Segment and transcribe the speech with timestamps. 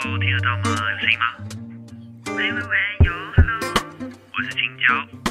[0.00, 0.76] 听得到吗？
[0.92, 1.24] 有声音吗？
[2.36, 3.58] 喂喂喂，有，Hello，
[4.32, 5.27] 我是青椒。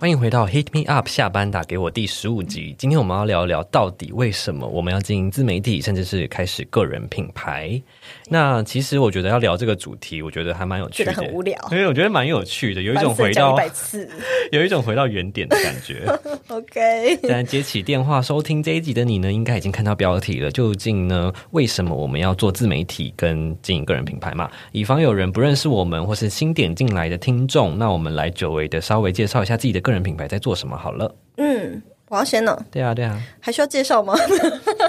[0.00, 2.72] 欢迎回到 Hit Me Up 下班打给我第十五集。
[2.78, 7.82] 今天我们要聊一聊，到底为什么我们要经营自媒体，甚至是开始个人品牌？
[8.28, 14.08] 那其实我觉得要聊这个主题，我觉得还蛮有趣的，觉得很无聊，因为我觉得蛮有趣的，有一种回到一百次，
[14.52, 16.06] 有一种回到原点的感觉。
[16.46, 20.48] OK，现在接起电话收听这一集的你呢，应该已经看到标题了。
[20.52, 24.48] 究竟呢，为什么我们要做自媒体跟经营个人品牌嘛？
[24.70, 31.12] 以防有人不认识我们，或是新点进来的听众，那我们来久违的稍微介绍一下自己的个人品牌在做什么好了。
[31.38, 31.82] 嗯。
[32.10, 32.58] 我要先呢？
[32.70, 34.14] 对啊，对啊，还需要介绍吗？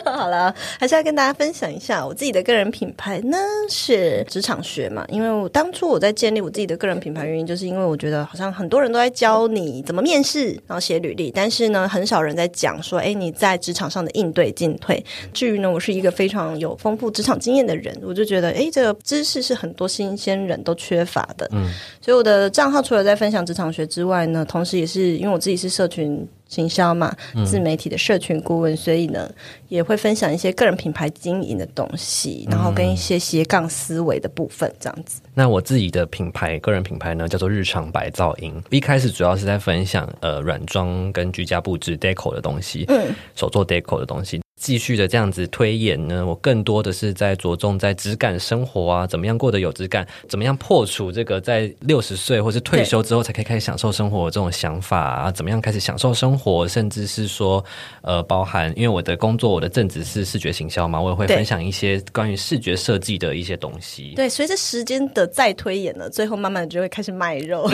[0.05, 3.37] 好了，还是要跟大家分享一下我自己的个人品牌呢，
[3.69, 5.05] 是职场学嘛。
[5.09, 15.03] 因为我当初我在建立我自己的个人品牌，原因就是因为我觉得好像很多人都在教你怎么面试，然后写履历，但是呢，很少人在讲说，哎，你在职场上的应对进退。
[15.33, 21.47] 至于呢，我是一个非常有丰富职场经验的人，我就觉得，哎，这个知识是很多新鲜人都缺乏的。
[21.51, 21.69] 嗯，
[22.01, 26.27] 所以我的账号除了在分享职场学之外呢，同时也是因为我自己是社群。
[26.49, 29.29] 行销嘛，自媒体的社群顾问，嗯、所以呢，
[29.67, 35.19] 也会分享一些个人品牌经营的东西，然后跟一些斜杠思维的部分，这样子。
[35.33, 38.53] 那我自己的品牌，个人品牌呢，叫做日常白噪音。
[38.69, 44.39] 一开始主要是在分享呃软装跟居家布置 deco 的东西，嗯，手做 deco 的东西。
[44.59, 57.63] 继续的这样子推演呢，我更多的是在着重在质感生活啊，怎么样过得有质感，怎么样破除这个在六十岁或是退休之后才可以开始享受生活这种想法啊，怎么样开始享受生活，甚至是说
[58.01, 64.13] 呃，包含因为我的工作，我的正职是视觉行销嘛，我也会分享一些关于视觉设计的一些东西。
[64.15, 67.69] 对，随着时间的再推演呢，最后慢慢的就会开始卖肉。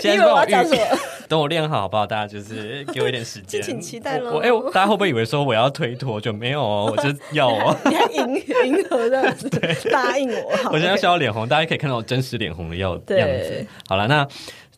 [0.00, 0.98] 现在我要讲什么？
[1.28, 2.06] 等我练好好不好？
[2.06, 4.32] 大家就是给我一点时间， 请期待喽。
[4.34, 6.20] 我哎、欸，大家会不会以为说我要推脱？
[6.20, 7.76] 就没有哦，我就要哦。
[7.86, 8.34] 你还迎
[8.66, 10.52] 迎合这样子，对，答应我。
[10.72, 13.66] 我现在笑到脸红，大家可以看到我真实脸红的样子。
[13.88, 14.26] 好了，那。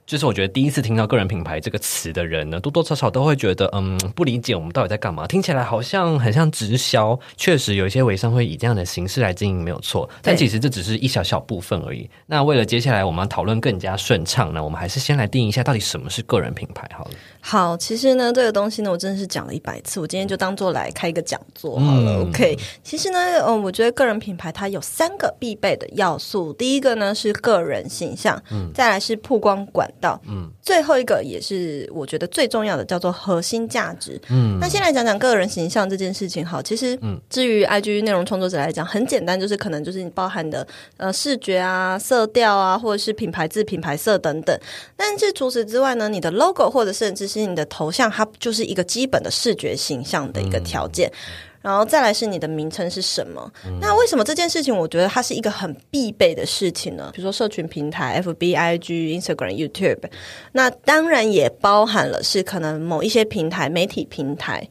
[0.07, 5.27] 就是我觉得第一次听到个人品牌这个词的人呢，多多少少都会觉得，嗯，不理解我们到底在干嘛。
[5.27, 10.09] 听起来好像很像直销，确实有一些微商会以这样的形式来经营，没有错。
[10.23, 12.09] 但其实这只是一小小部分而已。
[12.27, 17.11] 那为了接下来我们要讨论更加顺畅呢，我们还是先来定一下到底什么是个人品牌好了。
[17.49, 22.11] 好，其实呢，这个东西呢，我真的是讲了一百次，我今天就当做来开一个讲座好了。
[22.15, 29.89] 嗯、OK，其实呢，嗯，我觉得个人品牌它有三个必备的要素，第一个呢是个人形象，嗯，再来是曝光管。
[30.01, 34.21] 道嗯，最后一个也是我觉得最重要的，叫做核心价值。
[34.29, 36.45] 嗯，那先来讲讲个人形象这件事情。
[36.45, 44.59] 好，其实嗯，至于 IG 内容创作者来讲，很简单，就是可能就是你包含的呃视觉啊、色调啊，或者是品牌字、品牌色等等。
[44.97, 51.11] 但是除此之外呢，你的 logo 或者甚至是你的头像，它就是一个基本的视觉形象的一个条件。
[51.11, 53.53] 嗯然后再来是你的名称是什么？
[53.67, 57.11] 嗯、那为什么这件事情我觉得它是一个很必备的事情呢？
[57.13, 60.09] 比如说社群平台，FB、IG、Instagram、YouTube，
[60.53, 64.69] 那当然也包含了是可能某一些平台、媒体平台。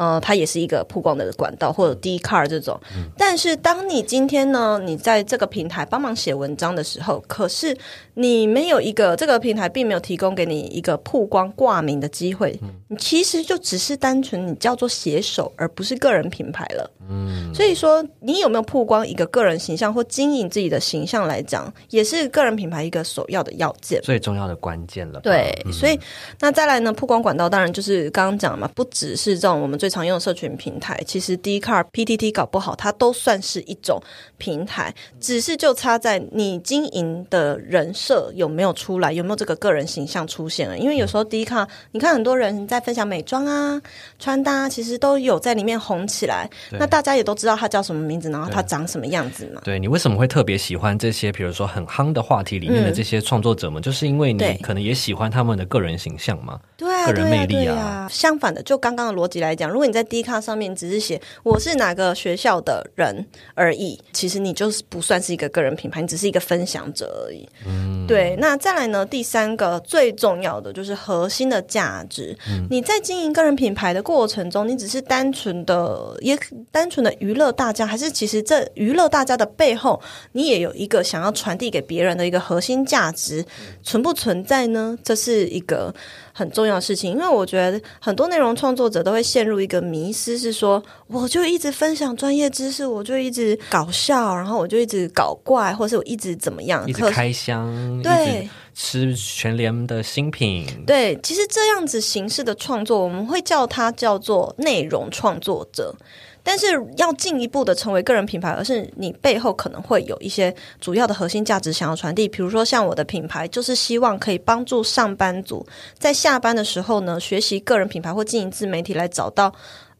[0.00, 2.80] 呃，它也是一个曝光的管道，或者 Dcard 这种。
[2.96, 7.76] 嗯、但是，当你今天呢，你在这个平台帮忙写文章的时候，可是
[8.14, 16.90] 你没有一个这个平台并没有提供给你一个曝光挂名的机会，嗯、你其实就只是单纯你叫做写手，而不是个人品牌了。
[17.10, 25.20] 嗯，所以说你有没有曝光一个个人形象或经营自己的形象来讲，也是个人品牌一个首要的要件，最重要的关键了。
[25.20, 26.00] 对，嗯、所以
[26.38, 34.00] 那再来呢，曝光管道当然就是刚刚讲嘛，不只是这种我们最常用的社群平台，其实 Dcard、PTT 搞不好，它都算是一种
[34.38, 40.78] 平台，只是就差在你经营的人设有没有出来，有没有这个个人形象出现了。
[40.78, 43.82] 因为有时候 Dcard，你看很多人在分享美妆啊、
[44.18, 46.48] 穿搭，其实都有在里面红起来。
[46.70, 49.60] 那大家也都知道他叫什么名字，然后他长什么样子嘛。
[49.64, 51.32] 对，对你为什么会特别喜欢这些？
[51.32, 56.60] 比如说很夯的话题里面的这些创作者们，嗯、就是因为你可能也喜欢他们的个人形象嘛。
[57.06, 57.64] 对啊，个人魅力啊。
[57.64, 58.08] 对啊，对啊。
[58.10, 63.24] 相反的，就刚刚的逻辑来讲，如果你在 Dcard 上面只是写我是哪个学校的人
[63.54, 67.48] 而已，其实你就是不算是一个个人品牌，你只是一个分享者而已。
[67.66, 68.36] 嗯，对。
[68.38, 69.06] 那再来呢？
[69.06, 72.36] 第三个最重要的就是核心的价值。
[72.48, 76.38] 嗯，你在经营个人品牌的过程中，你只是单纯的也
[76.70, 80.00] 单纯的娱乐大家，还是其实这娱乐大家的背后，
[80.32, 83.44] 你也有一个想要传递给别人的一个核心价值
[83.82, 84.98] 存不存在呢？
[85.04, 85.94] 这是一个。
[86.32, 97.68] 很重要的事情，因为我觉得很多内容创作者都会陷入一个迷失，是说我就一直分享专业知识，我就一直搞笑，然后我就一直搞怪，或是我一直怎么样，一直开箱，
[98.02, 105.94] 对，吃全联的新品，对，其实这样子形式的创作，我们会叫它叫做内容创作者。
[106.42, 106.66] 但是
[106.96, 112.28] 要进一步的成为个人品牌，而是你背后可能会有一些主要的核心价值想要传递。
[112.28, 115.66] 比如说，像我的品牌，就是希望可以帮助上班族
[115.98, 119.52] 在下班的时候呢，学习个人品牌或经营自媒体，来找到。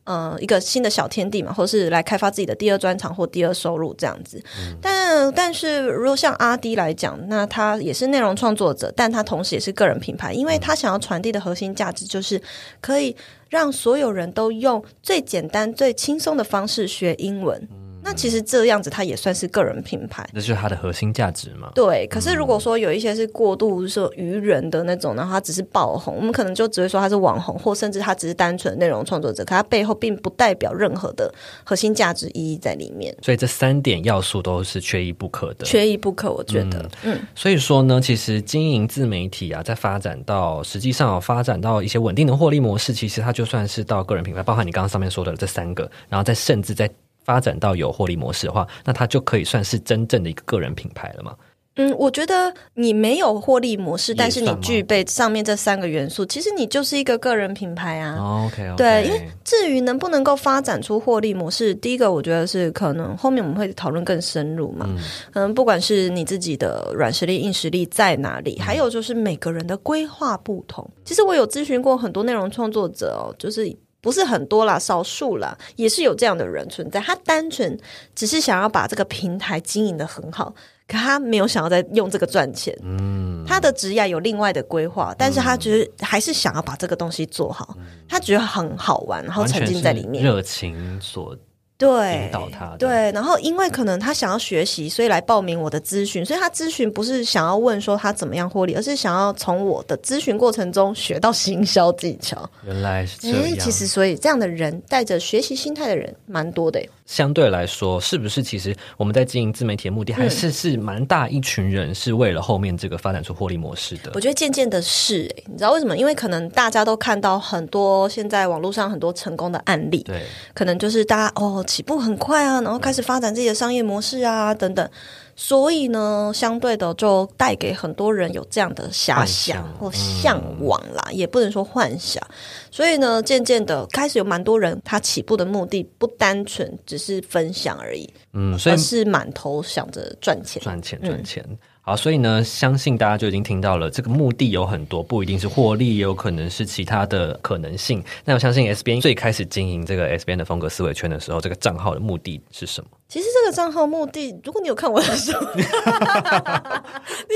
[0.05, 4.43] 呃，一个新的小天地嘛，或是来开发自己的第二专长或第二收入这样子。
[4.59, 12.41] 嗯、但但是，如果像阿迪来讲，那他也是内容创作者，但他同时也是个人品牌，因为他想要传递的核心价值就是
[12.81, 13.15] 可以
[13.49, 17.57] 让所有人都用最简单、最轻松的方式学英文。
[17.71, 21.71] 嗯那其实这样子，它也算是个人品牌，那就是它的核心价值嘛。
[21.75, 31.33] 对，可是如果说有一些是过度说愚人的那种，然后他只是爆红，我们可能就只会说它是网红，或甚至它只是单纯内容创作者，可它背后并不代表任何的
[31.65, 33.15] 核心价值意义在里面。
[33.23, 36.79] 所以这三点要素都是缺一不可的，缺一不可，我觉得。
[37.05, 46.91] 嗯，嗯，所以说呢，其实经营自媒体啊，在发展到实际上发展到一些稳定的获利模式，其实它就算是到个人品牌，包含你刚刚上面说的这三个，然后再甚至在。
[47.25, 51.35] 发展到有获利模式的话，那它就可以算是真正的一个个人品牌了吗？
[51.77, 58.19] 嗯，我觉得你没有获利模式，但是你具备上面这三个元素，其实你就是一个个人品牌啊。
[58.19, 58.75] Oh, OK，, okay.
[58.75, 64.85] 对，因为至于能不能够发展出获利模式，第一个我觉得是可能后面我们会讨论更深入嘛。
[64.89, 64.99] 嗯，
[65.33, 70.91] 可能不管是你自己的软实力、硬实力在哪里，还有就是每个人的规划不同。
[71.05, 73.75] 其实我有咨询过很多内容创作者哦，就是。
[74.01, 77.01] 不是很多啦，少数啦，也是有这样的人存在。
[77.01, 77.79] 他单纯
[78.15, 80.55] 只是想要把这个平台经营得很好，
[80.89, 82.77] 可他没有想要再用这个赚钱。
[82.83, 87.75] 嗯，他的职业有另外的规划，但是他觉得还是想要把这个东西做好。
[87.79, 91.37] 嗯，他觉得很好玩，然后沉浸在里面，热情所。
[91.81, 96.23] 对，引导他对，然后因为可能他想要学习，所以来报名我的咨询。
[96.23, 102.49] 所以他咨询不是想要问说他怎么样获利，而是想要从我的咨询过程中学到行销技巧。
[102.67, 103.59] 原来是这样。
[103.59, 106.79] 其实，所以这样的人带着学习心态的人蛮多的。
[107.07, 114.13] 相对来说，是不是其实我们在经营自媒体的目的，还是是蛮大一群人是为了后面这个发展出获利模式的？
[114.15, 115.97] 我觉得渐渐的是，哎，你知道为什么？
[115.97, 120.23] 因为可能大家都看到很多现在网络上很多成功的案例，对，
[120.55, 124.91] 可能就是大家哦起步很快啊，然后开始发展自己的商业模式啊等等。
[125.37, 132.23] 所以呢，相对的就带给很多人有这样的遐想或向往啦，嗯、也不能说幻想。
[132.71, 141.43] 所以呢，渐渐的开始有蛮多人，他起步的目的不单纯只是分享而已，嗯，所以是满头想着赚钱、赚钱、赚钱。
[141.49, 148.05] 嗯好，所以呢，相信大家就已经听到了，这个目的有很多，不一定是获利，也有可能是其他的可能性。
[148.25, 152.91] 那我相信 S 编最开始经营这个 S 编的风格思维圈的时候，这个账号的目的是什么？
[153.09, 155.81] 其实这个账号目的，如果你有看我的书， 你是会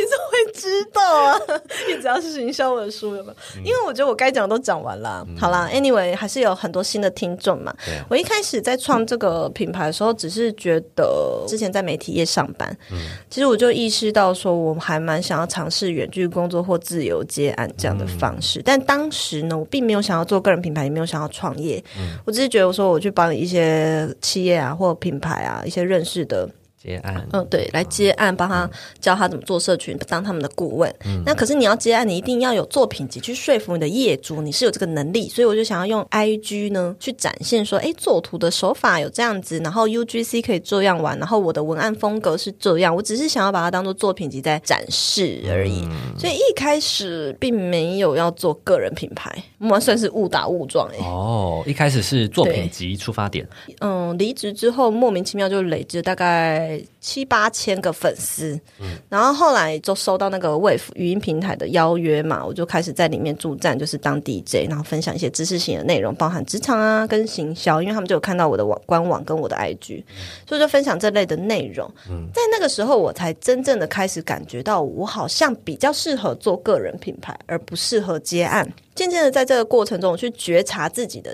[0.07, 0.14] 知
[1.05, 1.41] 啊。
[1.89, 3.63] 你只要是行销我的书有没有？
[3.65, 5.25] 因为我觉得我该讲的都讲完了。
[5.29, 7.75] 嗯、好啦，Anyway，还是有很多新的听众嘛。
[7.89, 12.99] 嗯、我一开始在创这个品牌的时候，只是觉得之前在媒体业上班，嗯、
[13.31, 14.35] 其实我就意识到。
[14.35, 21.83] 说我还蛮想要尝试远距工作或自由接案这样的方式，嗯、但当时呢，我并没有想要做个人品牌，也没有想要创业。
[21.97, 26.49] 嗯、我只是觉得，我说我去帮一些企业啊，或品牌啊，一些认识的。
[26.85, 28.69] 接案，嗯，对，来接案，帮他
[29.01, 30.95] 教他怎么做社群，当他们的顾问。
[31.07, 35.27] 嗯，那可是你要接案，你一定要有作品集去说服你的业主，你是有这个能力。
[35.31, 42.95] 所以我就想要用 IG 呢去展现说，哎，作图的手法有这样子，然后 UGC 可以这样玩，然后我的文案风格是这样。
[42.95, 45.81] 我只是想要把它当做作品集在展示而已。
[45.87, 50.99] 嗯、所以一开始并没有要做个人品牌，我们算是误打误撞哎。
[50.99, 53.49] 哦，一开始是作品集出发点。
[53.81, 56.74] 嗯，离职之后莫名其妙就累积大概。
[57.01, 70.05] 七八千个粉丝，嗯、然后后来就收到那个 Wave 语音平台的邀约嘛，我就开始在里面助战，就是当 DJ，然后分享一些知识型的内容，包含职场啊跟行销，因为他们就有看到我的网官网跟我的 IG，、嗯、
[70.49, 71.91] 所以就分享这类的内容。
[72.09, 78.67] 嗯、在那个时候，我才真正的开始感觉到，我好像比较适合做个人品牌，而不适合接案。
[78.95, 81.31] 渐渐的，在这个过程中，我去觉察自己的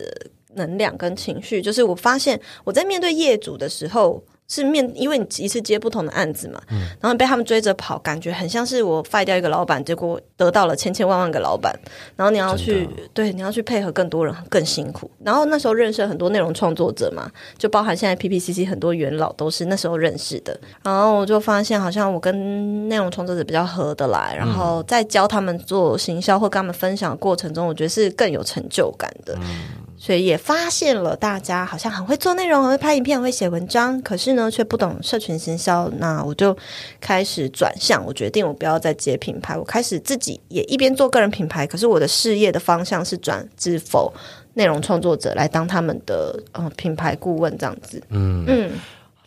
[0.54, 4.20] 能量跟情绪，就是我发现我在面对业主的时候。
[4.50, 11.72] 是面，因为你一次接不同的案子嘛，嗯、然后被他们追着跑，感觉很像是我废掉一个老板，结果得到了千千万万个老板，
[12.16, 15.08] 然后你要去对，你要去配合更多人，更辛苦。
[15.24, 20.58] 然后那时候认识很多内容创作者嘛，就包含现在 PPCC 很多元老都是那时候认识的。
[20.82, 29.36] 然后我就发现，好像我跟内容创作者比较合得来，然后在教他们做行销或跟他们分享的过程中，我觉得是更有成就感的。
[29.40, 35.90] 嗯所以也发现了，大家好像很会做内容，很会拍影片，很会写文章，可是呢，却不懂社群行销。
[35.98, 36.56] 那我就
[36.98, 44.10] 开始转向，我决定我不要再接品牌，我开始自己也一边做个人品牌，可是我的事业的方向是转至否
[44.54, 48.02] 内容创作者来当他们的呃品牌顾问这样子。
[48.08, 48.70] 嗯嗯。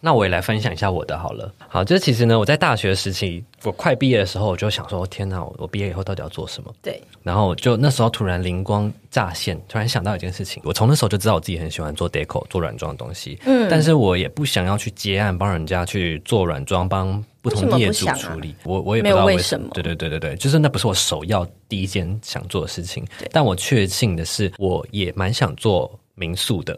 [0.05, 1.50] 那我也来分享一下我的好了。
[1.69, 6.69] 好，就是其实呢，我在大学时期，我快毕业的时候，我就想说，天哪，我毕业以后到底要做什么？
[6.81, 7.01] 对。
[7.24, 10.62] 然后就那时候突然灵光乍现，突然想到一件事情。
[10.65, 13.39] 我从那时候就知道我自己很喜欢做 deco 做软装的东西。
[13.45, 13.65] 嗯。
[13.72, 18.50] 但是我也不想要去接案帮人家去做软装，帮不同业主处理。
[18.50, 19.69] 啊、我我也不知道为什么。
[19.74, 23.05] 对对对对对，就是那不是我首要第一件想做的事情。
[23.17, 23.29] 对。
[23.31, 26.77] 但我确信的是，我也蛮想做民宿的。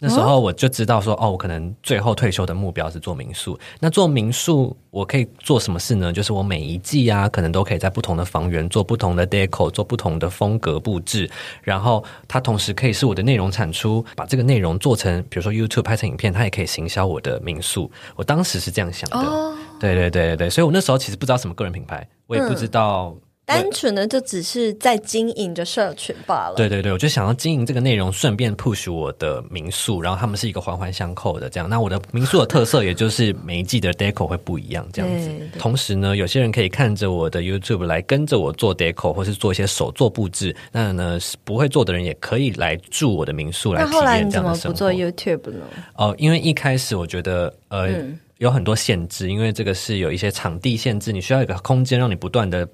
[0.00, 3.58] 那时候我就知道说，哦，我可能最后退休的目标是做民宿。
[3.80, 6.12] 那做民宿，我可以做什么事呢？
[6.12, 11.28] 就是我每一季啊，可能都可以在不同的房源做不同的 deco，做不同的风格布置。
[11.62, 17.90] 然后它同时可以是我的内容产出，把这个内容做成，比如说 YouTube 拍成影片，它也可以行销我的民宿。
[18.14, 19.18] 我当时是这样想的。
[19.18, 23.14] 哦，对对对对对，所以我那时候其实不知道什么个人品牌，我也不知道。
[23.16, 26.54] 嗯单纯的就只是在经营着社群罢了。
[26.54, 31.66] 对对对，我就想要经营这个内容，顺便 push 我的民宿，然后他们是一个环环相扣的这样。
[31.66, 35.30] 那我的民宿的特色，也就是每一季的 deco 会不一样这样子。
[35.58, 40.54] 同时呢，有些人可以看着我的 YouTube 来跟着我做 deco，或是做一些手作布置。
[40.70, 44.14] 那呢，不会做的人也可以来住我的民宿来体验这样的生活。
[44.14, 45.64] 那后来你怎么不做 YouTube 呢？
[45.96, 52.68] 哦，因为一开始我觉得呃、嗯、有很多限制，因为这个是有一些场地限制，你需要一个空间让你不断的。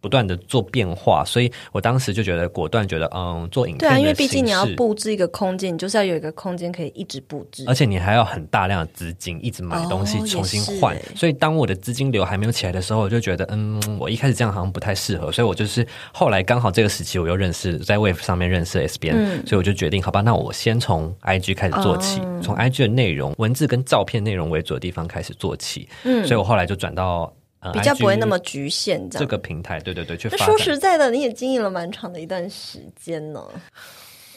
[0.00, 10.96] 不断的做变化，所以我当时就觉得果断觉得，嗯，做影片对啊，因为毕竟你要布置一个空间，你就是要有一个空间可以一直布置，而且你还要很大量的资金，一直买东西重新换。
[10.96, 25.88] 哦、所以当我的资金流还没有起来的时候，我就觉得，嗯，我一开始这样好像不太适合，所以我就是后来刚好这个时期我又认识在 Wave 上面认识 S 编、嗯，所以我就决定，好吧，那我先从 IG 开始做起，从、哦、IG 的内容、文字跟照片内容为主的地方开始做起。
[26.04, 27.30] 嗯，所以我后来就转到。
[27.72, 29.20] 比较不会那么局限，这样。
[29.20, 33.46] 这个平台，对对对，去说实在的，你也经营了蛮长的一段时间呢。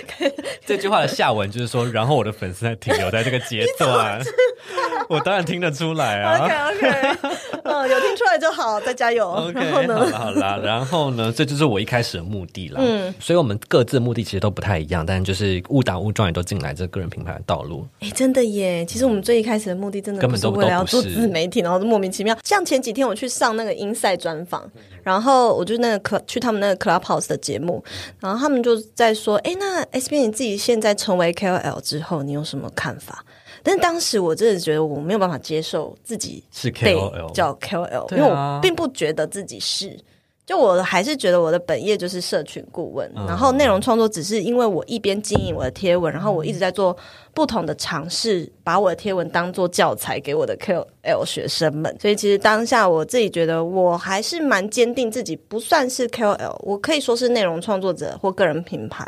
[0.66, 4.22] 这句话的下文就是说，然后我的粉丝还停留在这个阶段，
[5.10, 6.46] 我当然听得出来啊。
[6.46, 7.18] OK OK，
[7.64, 9.30] 嗯，有听出来就好，再加油。
[9.30, 12.80] OK，好 了好了，然后呢，这就是我一开始的目的了。
[12.82, 17.88] 嗯，所以我们各自的目的其实都不太一样，但就是误打误撞也都进来这个人品牌的道路。
[18.02, 18.86] 哎，真的耶！
[18.86, 22.38] 其实我们最一开始的目的真的根本都为了要做自媒体，然后莫名其妙。
[22.44, 24.70] 像前几天我去上那个 Inside 专访，
[25.04, 27.84] 然后我就那个去他们那个 Clubhouse 的节目，
[28.20, 28.80] 然后他们就。
[28.96, 33.24] 在说，哎，那 S B 你自己现在成为 KOL 之后，你有什么看法？
[33.62, 40.00] 但是当时我真的觉得我没有办法接受自己是 KOL 叫 KOL，因为我并不觉得自己是。
[40.46, 46.98] 就我还是觉得我的本业就是社群顾问，嗯，然后内容创作只是因为我一边经营我的贴文，然后我一直在做
[47.36, 51.96] 不同的尝试，把我的贴文当做教材给我的 KOL 学生们。
[52.02, 59.06] 所以其实当下我自己觉得我还是蛮坚定自己不算是 KOL，我可以说是内容创作者或个人品牌。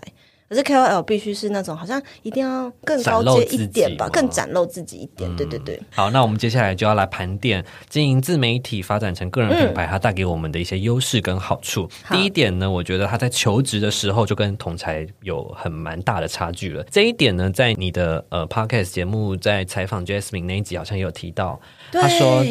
[0.52, 5.32] 可是 KOL 必须是那种好像一定要更高阶一点吧，更展露自己一点。
[5.32, 5.82] 嗯、对对对。
[5.92, 11.90] 好，那我们接下来就要来盘点经营自媒体发展成个人品牌，它带给我们的一些优势跟好处。
[12.10, 16.84] 嗯、第一点呢，我觉得他在求职的时候就跟同才有很蛮大的差距了。
[16.92, 21.58] 这一点呢，在你的呃 Podcast 节目在采访 Jasmine 那一集好像也有提到。
[21.94, 22.44] 他说：“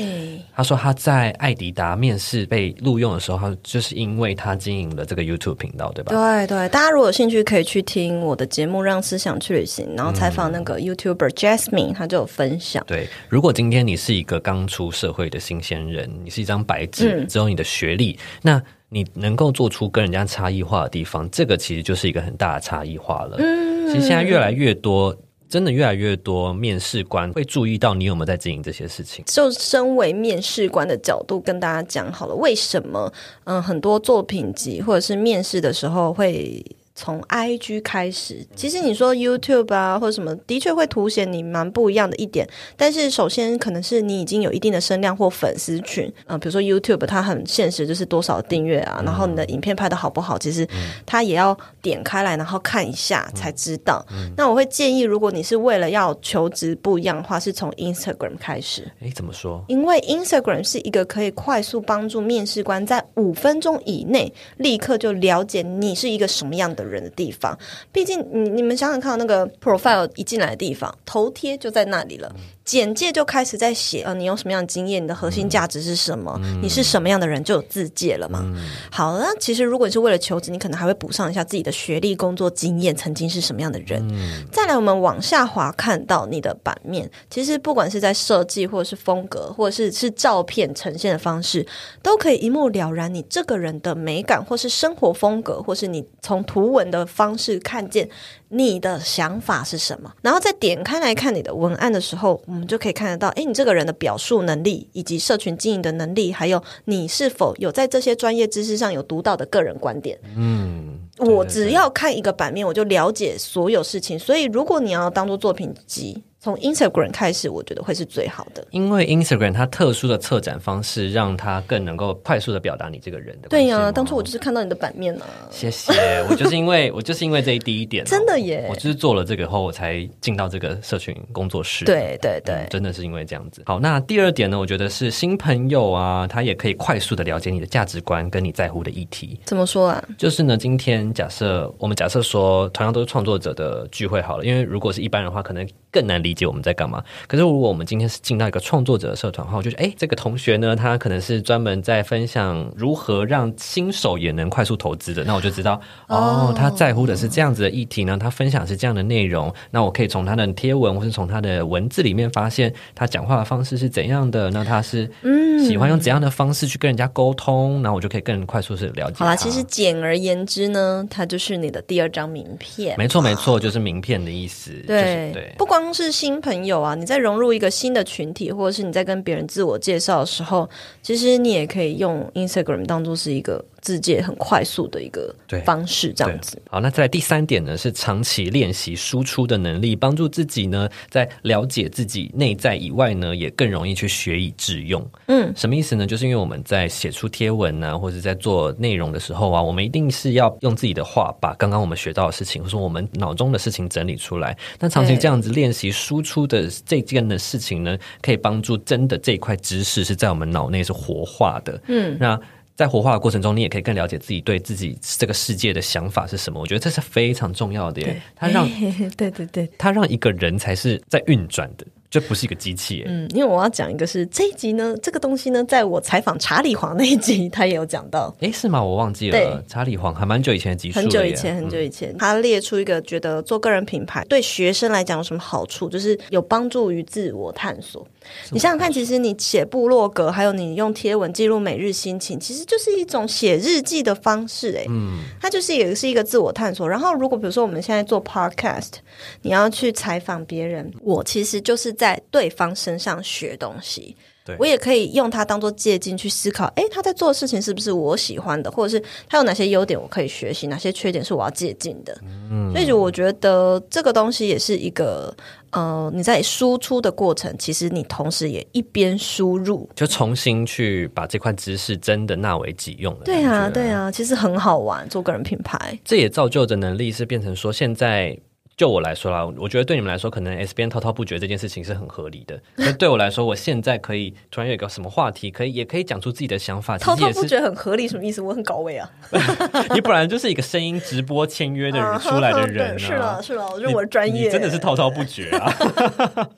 [0.54, 6.10] 他说他在艾迪达面试被录用的时候，他就是因为他经营了这个 YouTube 频道，对吧？
[6.14, 12.84] 对对，大家如果有兴趣可以去听我的节目《让思想去旅行》，然后采访那个 YouTuber Jasmine，他就有分享。
[12.86, 23.36] 对，如果今天你是一个刚出社会的新鲜人，你是一张白纸，嗯，只有你的学历，那你能够做出跟人家差异化的地方，这个其实就是一个很大的差异化了。
[23.40, 25.12] 嗯，其实现在越来越多。”
[25.50, 29.24] 真的越来越多面试官会注意到你有没有在经营这些事情。
[29.26, 36.64] 就身为面试官的角度跟大家讲好了，为什么嗯很多作品集或者是面试的时候会。
[37.00, 42.46] 从 IG 开始，其实你说 YouTube 啊或者什么，的确会凸显你蛮不一样的一点。
[42.76, 50.68] 但是首先可能是你已经有一定的声量或粉丝群，嗯、呃，比如说 YouTube 它很现实，就是多少订阅啊、嗯，然后你的影片拍的好不好，其实
[51.06, 54.04] 它也要点开来然后看一下才知道。
[54.10, 58.86] 嗯、那我会建议，如果你是为了要求职不一样的话，是从 Instagram 开始。
[59.00, 59.64] 诶，怎么说？
[59.68, 67.00] 因为 Instagram 是一个可以快速帮助面试官在五分钟以内立刻就了解你是一个什么样的人。
[67.00, 67.58] 的地方，
[67.90, 72.30] 毕竟你你们想想看，那个 profile 一进来的地方，头贴就在那里了。
[72.70, 78.42] 简介就开始在写，呃，你有什么样的经验，你的核心价值是什么，嗯、你是什么样的人，就有自介了嘛。
[78.44, 84.00] 嗯、好，那其实如果你是为了求职，你可能还会补上一下自己的学历、工作经验，曾经是什么样的人。
[84.12, 91.66] 嗯、再来，我们往下滑，看到你的版面，其实不管是在设计，或者是风格，或者是是照片呈现的方式，
[92.04, 98.08] 都可以一目了然你这个人的美感，或是生活风格，或是你从图文的方式看见。
[98.52, 100.12] 你的想法是什么？
[100.22, 110.16] 然后再点开来看你的文案的时候，我们就可以看得到，哎，你这个人的表述能力，以及社群经营的能力，还有你是否有在这些专业知识上有独到的个人观点。
[110.36, 114.16] 嗯，我只要看一个版面，我就了解所有事情。
[114.18, 116.22] 所以，如果你要当做作品集。
[116.42, 123.48] 从 Instagram 开始，我觉得会是最好的，因为 Instagram 它特殊的策展方式，让它更能够快速的表达你这个人的。
[123.50, 125.44] 对呀、啊，当初我就是看到你的版面呢、啊。
[125.50, 125.92] 谢谢，
[126.30, 131.84] 我就是因为 我就是因为这一第一点，真的耶，我就是做了这个后，我才进到这个社群工作室。
[131.84, 133.62] 对对对、嗯，真的是因为这样子。
[133.66, 139.38] 好，那第二点呢，我觉得是新朋友啊，他也可以快速的了解你的价值观跟你在乎的议题。
[139.44, 140.02] 怎么说啊？
[140.16, 147.02] 就是呢，今天假设我们假设说，同样都是创作者的聚会好了，因为如果是一般人的话，可能更难理解我们在干嘛。
[147.26, 155.24] 可是，如果我们今天是进到一个创作者的社团的话，我就觉得，哎，这个同学呢，他可能是专门在分享如何让新手也能快速投资的。
[155.24, 159.52] 那我就知道，哦，他在乎的是这样子的议题呢，他分享是这样的内容。
[159.70, 164.50] 那我可以从他的贴文或是从他的文字里面发现他讲话的方式是怎样的。
[164.50, 167.80] 那他是嗯喜欢用怎样的方式去跟人家沟通？
[167.82, 169.16] 那我就可以更快速是了解。
[169.18, 172.96] 好啦，其实简而言之呢，它就是你的第二张名片。
[172.98, 174.72] 没错，没错，就是名片的意思。
[174.86, 176.94] 对、就是、对，不光是新朋友啊。
[176.94, 180.68] 你在融入一个新的群体，或者是你在跟别人自我介绍的时候，
[181.00, 183.64] 其实你也可以用 Instagram 当做是一个。
[183.80, 185.34] 自界很快速的一个
[185.64, 186.60] 方式，这样子。
[186.70, 195.06] 好，那再来第三点呢，是长期练习输出的能力，帮助自己呢，在了解自己内在以外呢，也更容易去学以致用。
[195.26, 196.06] 嗯，什么意思呢？
[196.06, 204.56] 就是因为我们在写出贴文啊，或者在做内容的时候啊，我们一定是要用自己的话，把刚刚我们学到的事情，或者说我们脑中的事情整理出来。
[204.78, 211.80] 那长期这样子练习输出的这件的事情呢，可以帮助真的这块知识是在我们脑内是活化的。
[211.88, 212.40] 嗯，那。
[212.80, 216.58] 在活化的过程中，你也可以更了解自己对自己这个世界的想法是什么。
[216.58, 218.22] 我觉得这是非常重要的耶。
[218.34, 218.66] 它让
[219.18, 221.86] 对对对，它让一个人才是在运转的。
[222.10, 228.82] 这不是一个机器，嗯，因为我要讲一个是这一集呢，这个东西呢，在我采访查理皇那一集，他也有讲到，哎，是吗？
[228.82, 229.64] 我忘记了，对。
[229.68, 238.04] 查理皇还蛮久以前的集数，很久以前，很久以前，嗯、他列出一个觉得做个人品牌对学生来讲有什么好处，就是有帮助于自我探索。
[238.50, 246.88] 你想想看，其实你写部落格，还有你用贴文记录每日心情，其实就是一种写日记的方式，哎，嗯，它就是也是一个自我探索。
[246.88, 248.94] 然后，如果比如说我们现在做 podcast，
[249.42, 262.18] 你要去采访别人，我其实就是在对方身上学东西，对我也可以用它当做借镜去思考，哎，他在做的事情是不是我喜欢的，或者是他有哪些优点我可以学习，哪些缺点是我要借鉴的。
[262.50, 265.36] 嗯，所以我觉得这个东西也是一个，
[265.72, 273.24] 呃，你在输出的过程，其实你同时也一边输入，就重新去把这块知识真的纳为己用了。
[273.26, 278.34] 对啊，对啊，其实很好玩，做个人品牌，这也造就的能力是变成说现在。
[278.80, 282.58] 就我来说啦，我觉得对你们来说，可能 S 边滔滔不绝这件事情是很合理的。
[282.76, 288.40] 那对我来说，我现在可以突然有一个什么话题，可以也可以讲出自己的想法，滔滔不绝很合理，什么意思？
[288.40, 289.06] 我很高位啊！
[289.92, 295.76] 你本来就是一个声音直播签约的人出来的 人，啊，是了是了，我觉得我的专业，真的是滔滔不绝啊！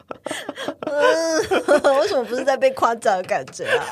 [1.98, 3.85] 为什么不是在被夸奖的感觉啊？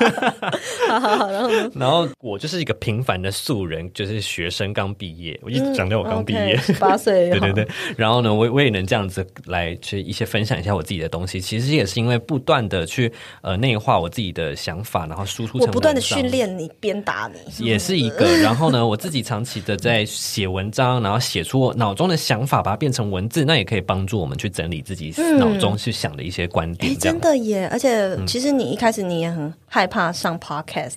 [0.87, 1.69] 好好好，然后呢？
[1.75, 7.67] 然后我就是一个平凡的素人，就是学生刚毕业，我一直讲到我刚毕业，十八岁，对对对，
[7.97, 8.20] 然后。
[8.29, 15.67] 我我也能这样子来去一些分享一下我自己的东西，其实也是因为不断的去呃内化我自己的想法，然后输出成。
[15.67, 18.25] 我不断的训练你，鞭打你，也是一个。
[18.37, 26.91] 然后呢，我自己长期的在写文章，然后写出我脑中的想法，把它变成文字，那也可以帮助我们去整理自己脑中去想的一些观点。
[26.91, 27.69] 哎、嗯，真的耶！
[27.71, 30.93] 而且其实你一开始你也很害怕上 podcast，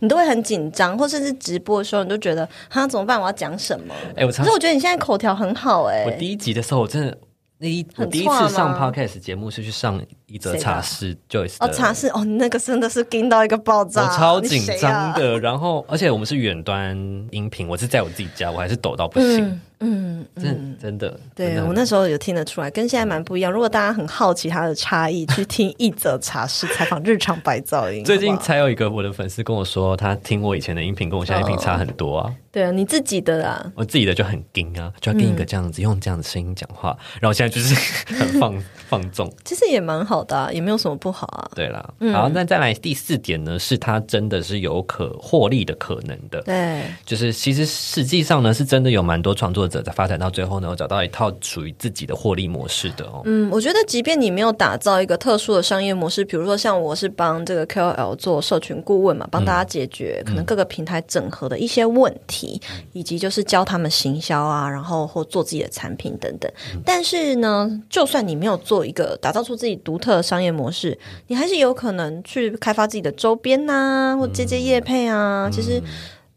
[0.00, 3.20] 你都会很紧张，或甚至直播的时候，你都觉得哈怎么办？
[3.20, 3.94] 我要讲什么？
[4.16, 6.04] 哎，我可是我觉得你现在口条很好哎。
[6.06, 7.18] 我第一集的时候，我真的
[7.58, 15.34] 那一我第一次上 podcast 节目是去上一则茶室，Joyce 哦，茶室哦，那个真的是惊到一个爆炸，我超紧张的。
[15.34, 16.96] 啊、然后，而且我们是远端
[17.30, 19.60] 音频，我是在我自己家，我还是抖到不行。
[19.78, 23.52] 嗯嗯，真真的，对，我那时候有听得出来，跟现在蛮不一样。
[23.52, 28.02] 如果大家很好奇它的差异，去听一则茶室采访日常白噪音。
[28.06, 32.34] 最近才有一个我的粉丝跟我说，他听我以前的音频，跟我现在音频差很多啊。
[32.50, 37.74] 对啊，你自己的啦，我自己的就很惊啊，就要跟一个这样子用这样的声音讲话，然后现在就是
[38.16, 38.58] 很放
[38.88, 39.30] 放纵。
[39.44, 40.15] 其实也蛮好。
[40.16, 41.50] 好的、啊，也没有什么不好啊。
[41.54, 46.40] 对啦，好，那再来第四点呢，是它真的是有可获利的可能的。
[46.42, 53.20] 对，就是其实实际上呢，是真的有蛮多创作者在发展到最后呢，找到一套属于自己的获利模式的哦。
[53.26, 66.50] 嗯，我觉得即便你没有打造一个特殊的商业模式，比如说像我是帮这个 KOL 做社群顾问嘛，帮大家解决可能各个平台整合的一些问题，嗯、以及就是教他们行销啊，然后或做自己的产品等等。
[66.72, 75.82] 嗯、但是呢，就算你没有做一个打造出自己独特的商业模式，你还是有可能去开发自己的周边呐、啊，或接接业配啊，嗯、其实。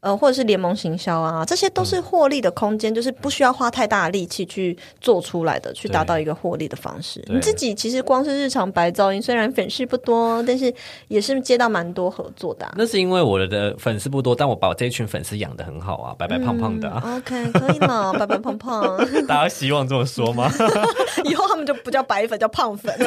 [0.01, 7.21] 呃，或者是联盟行销啊，这些都是获利的空间，嗯、就是不需要花太大的力气去做出来的，去达到一个获利的方式。
[7.27, 10.73] 你自己其实光是日常白噪音，虽然粉丝不多，但是
[11.09, 12.73] 也是接到蛮多合作的、啊。
[12.77, 17.17] 那是因为我的粉丝不多，但我把我这一群粉丝养的很好啊，白白胖胖的、啊嗯。
[17.17, 18.97] OK，可以了，白白胖胖。
[19.27, 20.49] 大家希望这么说吗？
[21.25, 22.95] 以后他们就不叫白粉，叫胖粉。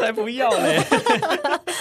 [0.00, 0.82] 才不要嘞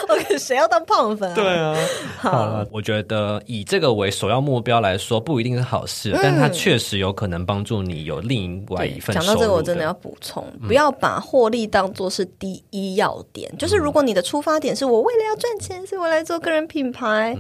[0.10, 1.36] ！OK，谁要当胖粉啊？
[1.36, 1.74] 对啊，
[2.18, 9.14] 好了，我觉得以这个为首要目标来说，不一定是好事，嗯、但它确实有可能帮助你有另外一份。
[9.14, 13.52] 讲到这个，我真的要补充，嗯、不要把获利当做是第一要点。
[13.58, 17.38] 就是如果你的出发点是我为了要赚钱，是我来做个人品牌。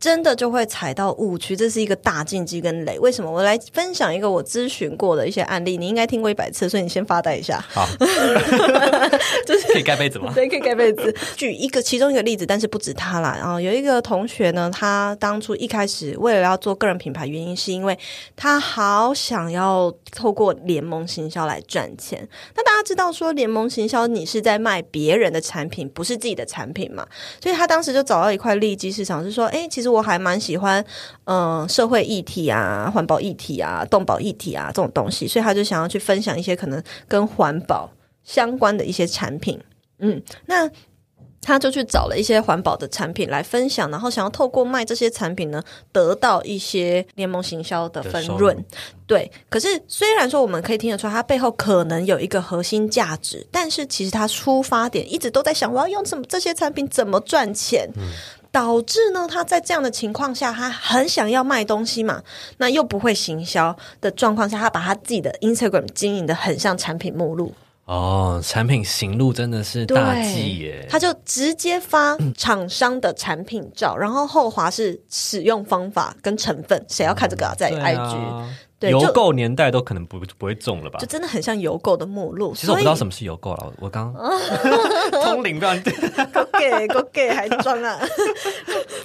[0.00, 2.98] 嗯真的就会踩到误区，这是一个大禁忌跟雷。
[2.98, 3.30] 为什么？
[3.30, 7.62] 我来分享一个我咨询过的一些案例，你应该听过一百次，所以你先发呆一下。
[7.68, 7.86] 好，
[9.46, 10.32] 就是可以盖被子吗？
[10.34, 11.14] 对，可以盖被子。
[11.36, 13.36] 举一个其中一个例子，但是不止他啦。
[13.38, 17.98] 然后有一个同学呢，他当初一开始为了要做个人品牌，原因是因为
[18.34, 22.26] 他好想要透过联盟行销来赚钱。
[22.56, 27.06] 那大家知道说联盟行销，你是在卖别人的产品，不是自己的产品嘛？
[27.42, 29.89] 所以他当时就找到一块利基市场，是说，哎，其实。
[29.90, 30.84] 我还蛮喜欢，
[31.24, 37.90] 嗯、呃，社会议题啊、环保议题啊、动保议题啊这种东西，所以他就想要去分享一些可能跟环保
[38.24, 39.60] 相关的一些产品。
[39.98, 40.70] 嗯，那
[41.42, 48.54] 他就去找了一些环保的产品来分享，然后想要透过卖这些产品呢，得到一些联盟行销的分润。
[49.06, 57.90] 对，可是虽然说我们可以听得出来，它背后可能有一个核心价值，但是其实他出发点一直都在想，我要用什么这些产品怎么赚钱。
[57.96, 58.10] 嗯
[58.52, 62.22] 导致呢，他在这样的情况下，他很想要卖东西嘛，
[62.58, 67.54] 那又不会行销的状况下，他把他自己的 Instagram 经营的很像产品目录。
[67.86, 70.86] 哦，产品行路真的是大忌耶！
[70.88, 77.54] 他就直接发厂商的产品照，然后后滑是使用方法跟成分，谁要看这个啊？
[77.58, 78.44] 在 IG。
[78.80, 80.98] 对，邮购年代都可能不不会中了吧？
[80.98, 82.54] 就真的很像邮购的目录。
[82.54, 84.14] 其实我不知道什么是邮购了，我刚
[85.22, 85.74] 通灵不要
[86.58, 88.00] 给给给还装啊？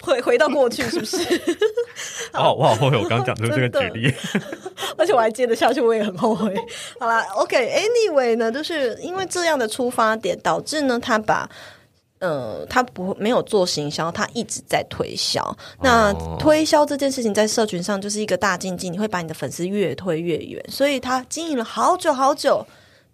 [0.02, 1.18] 回回到过去是不是？
[2.34, 4.14] 哦，我好后悔，我刚讲出这个举例，
[4.98, 6.56] 而且我还接得下去，我也很后悔。
[6.98, 11.50] 好啦，OK，Anyway 呢，就是因为这样的出发点，导致呢他把。
[12.26, 15.40] 呃，他不没有做行销，他一直在推销。
[15.82, 20.64] 那推销这件事情在社群上就是一个大禁忌，你会把你的粉丝越推越远。
[20.68, 22.66] 所以他经营了好久好久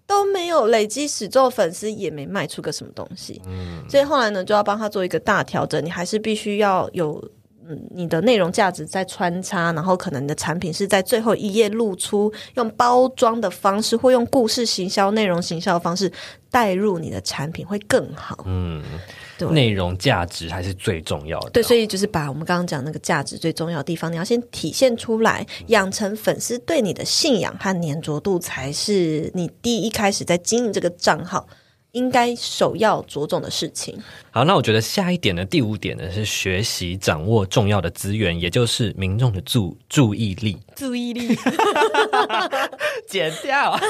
[0.08, 3.42] 都没有累积始终粉丝，也没卖出个什么东西。
[3.46, 5.84] 嗯，所以后来呢，就要帮他做一个大调整。
[5.84, 7.22] 你还是必须要有。
[7.90, 16.12] 你的内容价值在穿插，然后可能你的产品是在最后一页露出，用包装的方式或用故事行销、内容行销的方式
[16.50, 18.44] 带入你的产品会更好。
[18.46, 18.84] 嗯，
[19.38, 21.50] 对，内容价值还是最重要的。
[21.52, 31.48] 对，所以就是把我们刚刚讲那个价值最重要的地方，你要先体现出来，养成粉丝对你的信仰和粘着度，才是你第一开始在经营这个账号。
[31.94, 34.02] 应该首要着重的事情。
[34.32, 40.58] 好，那我觉得下一点呢，第五点呢是学习掌握重要的资源，也就是民众的注注意力。
[40.76, 41.36] 注意力，
[43.08, 43.86] 剪掉，不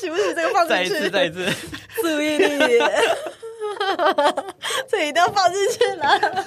[0.00, 0.88] 行不行，这个放进去。
[0.88, 1.46] 再一次，再一次，
[2.02, 2.78] 注意力，
[4.90, 6.44] 这一定要放进去了。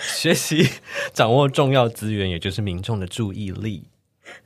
[0.00, 0.68] 学习
[1.12, 3.82] 掌握重要资源，也就是民众的注意力。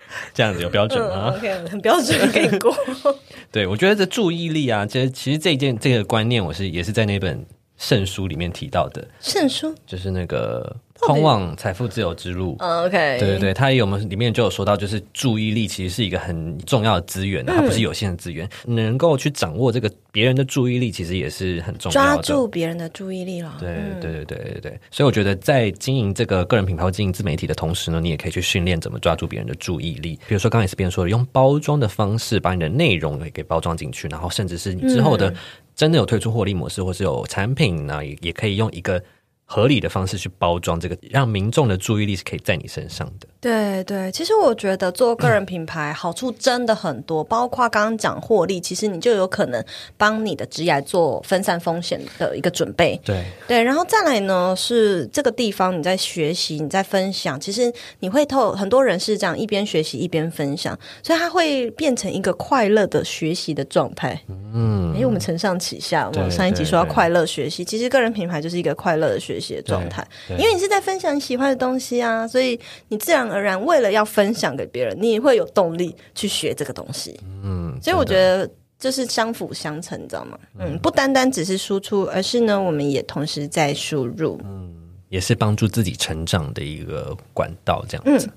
[0.35, 1.33] 这样子有标准吗？
[1.35, 2.75] 嗯，OK，很标准，可以过。
[3.53, 7.45] 对，我觉得这注意力啊，这其实这件这个观念，我是也是在那本
[7.77, 9.07] 圣书里面提到的。
[9.21, 10.77] 圣书就是那个。
[11.01, 12.57] 通往财富自由之路。
[12.59, 22.23] Uh, OK，对对对，它也有我们里面就有说到，就是注意力其实是一个很重要的资源，它不是有限的资源，嗯、能够去掌握这个别人的注意力，其实也是很重要的。
[22.23, 23.57] 抓住别人的注意力了。
[23.61, 23.69] 对
[24.01, 30.19] 对对对对对，所以我觉得在经营这个个人品牌、经营自媒体的同时呢，你也可以去训练怎么抓住别人的注意力。
[30.27, 35.33] 比如说刚才也是别人说的，用包装的方式把你的内容给包装进去，然后甚至是你之后的
[35.75, 39.03] 真的有推出获利模式，或是有产品呢，也也可以用一个。
[39.49, 43.29] 合理的方式去包装这个，让民众的注意力是可以在你身上的。
[43.41, 49.65] 对对，其实我觉得做个人品牌好处真的很多，嗯、包括刚刚讲获利，其实你就有可能
[49.97, 53.01] 帮你的职业做分散风险的一个准备。
[53.05, 64.21] 对对，然后再来呢是这个地方你在学习，你在分享，其实你会透很多人是这样一边学习一边分享，所以它会变成一个快乐的学习的状态。
[64.29, 77.19] 嗯，因为，我们承上启下，我们上一集说要快乐学习，其实个人品牌就是一个快乐的学习的状态，因为你是在分享你喜欢的东西啊，所以你自然而然为了要分享给别人，你也会有动力去学这个东西。
[77.43, 80.39] 嗯，所以我觉得就是相辅相成，你知道吗？
[80.59, 84.41] 嗯，不单单只是输出，而是呢，我们也同时在输入。
[84.45, 84.75] 嗯，
[85.09, 88.27] 也是帮助自己成长的一个管道，这样子。
[88.27, 88.33] 嗯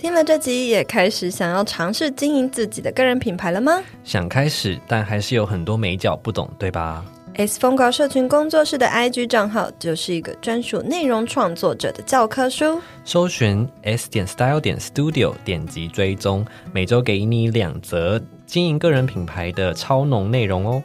[0.00, 3.82] 听了这集，也开始想要尝试经营自己的个人品牌了吗？
[4.02, 12.80] 想开始，但还是有很多美角不懂，对吧？S 风格社群工作室的 IG 账号就是一个专属内容创作者的教科书。
[13.04, 20.82] 搜寻 S 点 Style 点 Studio，点击追踪，每周给你两则经营个人品牌的超浓内容哦。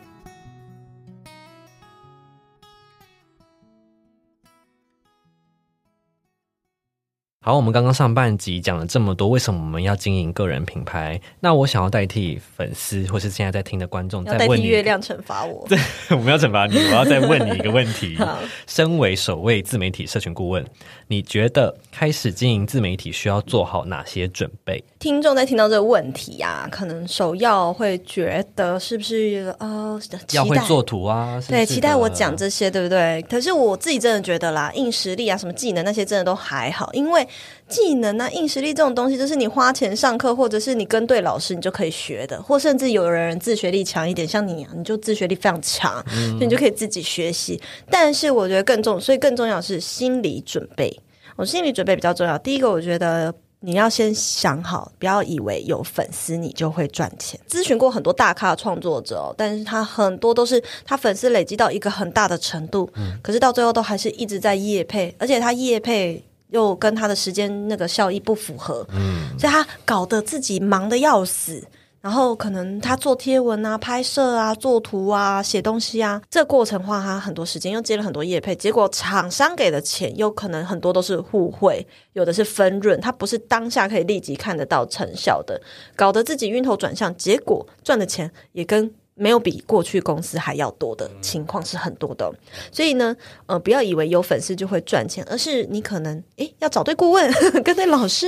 [7.45, 11.21] 好，我们刚刚上半集讲了这么多，为什么我们要经营个人品牌？
[11.41, 15.63] 那我想要代替粉丝，或是现在在听的观众，再问你，月亮惩罚我。
[15.69, 15.77] 对，
[16.09, 18.17] 我们要惩罚你，我要再问你一个问题。
[18.65, 20.65] 身为首位自媒体社群顾问，
[21.07, 24.83] 你觉得开始经营自媒体需要做好哪些准备？
[24.99, 29.99] 听众在听到这个问题呀、啊，可能首要会觉得是不是呃，
[30.31, 31.39] 要会做图啊？
[31.39, 33.23] 是是对，期待我讲这些，对不对？
[33.29, 37.27] 可是我自己真的觉得啦，硬实力啊，什么技能那些，真的都还好，因为。
[37.67, 42.41] 技能啊，硬实力这种东西，就是你花钱上课，或者是你跟对老师，你就可以学的。
[42.41, 47.59] 或甚至有人自学力强一点，像你，你就自学力非常强，嗯、所以你就可以自己学习。
[47.89, 50.95] 但是我觉得更重，所以更重要的是心理准备。
[51.35, 52.37] 我心理准备比较重要。
[52.37, 57.39] 第一个，我觉得你要先想好，不要以为有粉丝你就会赚钱。
[57.49, 66.23] 咨询过很多大咖创作者，但是他很多都是他粉丝累积到一个很大的程度，嗯、可是到最后都还是一直在业配，而且他业配。
[66.49, 71.63] 又跟他的时间那个效益不符合，嗯，所以他搞得自己忙得要死，
[72.01, 85.59] 然后可能他做贴文啊、拍摄啊、做图啊、写东西啊，这个过程花他很多时间，又接了很多业配，结果厂商给的钱又可能很多都是互惠，有的是分润，他不是当下可以立即看得到成效的，
[85.95, 88.93] 搞得自己晕头转向，结果赚的钱也跟。
[89.17, 92.29] 没有比过去公司还要多的情况是很多的，
[92.69, 98.27] 所以呢，呃，不要以为有粉丝就会赚钱，而是你可能诶要找对顾问，呵 呵跟对老师，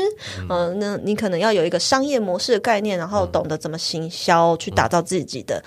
[0.49, 5.61] 嗯、呃，那你可能要有一个商业模式的概念，然后懂得怎么行销，去打造自己的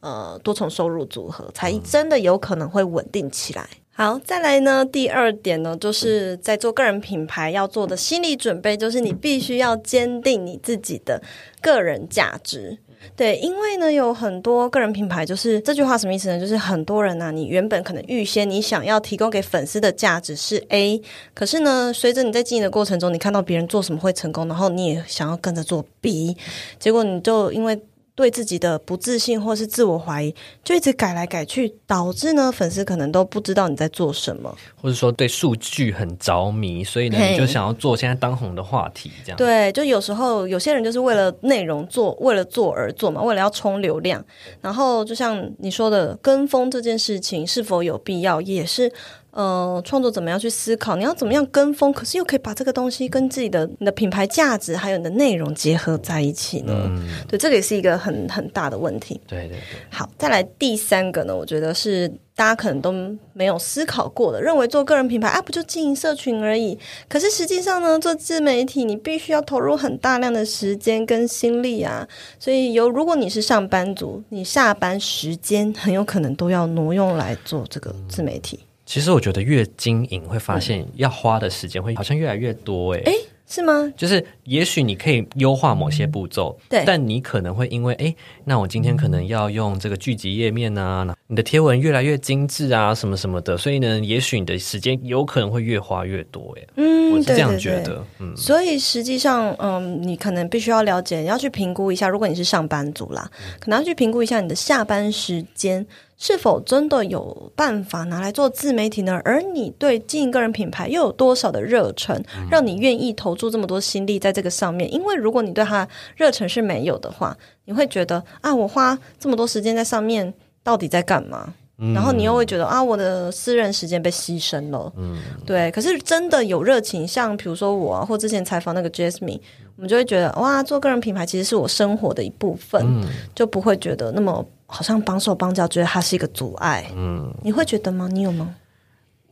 [0.00, 3.68] 呃多重收入组合，才真的有可能会稳定起来。
[3.94, 11.22] 好，再来呢，第二点呢，就是在做个人品牌要做的心理准备，就是你必须要坚定你自己的
[11.60, 12.78] 个人价值。
[13.14, 16.40] 对，因为呢，有很多个人品牌，就是这句话什么意思呢？
[16.40, 21.02] 就是很多人呢、啊，你原本可能预先你想要提供给粉丝的价值是 A，
[21.34, 26.36] 可是呢，随着你在经营的过程中，你看到别人做什么会成功，然后你也想要跟着做 B，
[26.78, 27.80] 结果你就因为。
[28.14, 39.36] 对自己的不自信或是自我怀疑，就一直改来改去，导致呢粉丝可能都不知道你在做什么，或者说对数据很着迷，所以呢你就想要做现在当红的话题，这样。
[39.36, 44.22] 对，就有时候有些人就是为了内容做，为了做而做嘛，为了要冲流量，
[44.60, 48.92] 然后就像你说的跟风这件事情是否有必要，也是。
[49.32, 50.94] 呃，创作怎么样去思考？
[50.94, 56.74] 你要怎么样跟风，可是又可以把这个东西跟自己的你的品牌价值还有你的内容结合在一起呢？
[56.90, 59.18] 嗯、对，这个也是一个很很大的问题。
[59.26, 59.58] 对对对。
[59.90, 62.92] 好，再来第三个呢，我觉得是大家可能都
[63.32, 66.78] 没有思考过的，认为做个人品牌啊，不就经营社群而已？
[67.08, 72.06] 可是实际上呢，做自媒体你必须要投入很大量的时间跟心力啊。
[72.38, 78.58] 所以有，如果你是上班族，你下班时间很有可能都要挪用来做这个自媒体。
[78.60, 83.00] 嗯其实我觉得越经营会发现要花的时间会好像越来越多诶。
[83.06, 83.14] 诶，
[83.48, 83.90] 是吗？
[83.96, 96.68] 就是也许你可以优化某些步骤，对，但你可能会因为诶，那我今天可能要用这个聚集页面啊，你的贴文越来越精致啊，什么什么的，所以呢，也许你的时间有可能会越花越多诶。
[96.76, 98.04] 嗯，我是这样觉得。
[98.18, 105.86] 嗯，所以实际上，嗯，你可能必须要了解，要去评估一下，如果你是上班族啦，可能要去评估一下你的下班时间。
[106.22, 109.20] 是否真的有办法拿来做自媒体呢？
[109.24, 114.88] 而你对经营个人品牌又有多少的热忱，让你愿意投注这么多心力在这个上面？
[114.94, 120.32] 因为如果你对它热忱是没有的话，你会觉得啊，我花这么多时间在上面，
[120.62, 121.52] 到底在干嘛？
[121.92, 124.92] 然后你又会觉得啊，我的私人时间被牺牲了。
[124.96, 125.72] 嗯，对。
[125.72, 129.40] 可是真的有热情，像比如说我啊，或之前采访那个 Jasmine，
[129.74, 134.46] 我们就会觉得哇，做个人品牌其实是我生活的一部分，嗯，就不会觉得那么。
[134.72, 136.90] 好像绑手绑脚，觉得它是一个阻碍。
[136.96, 138.08] 嗯，你会觉得吗？
[138.10, 138.54] 你有吗？